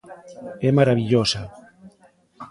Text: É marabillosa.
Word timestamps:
É 0.67 0.69
marabillosa. 0.77 1.41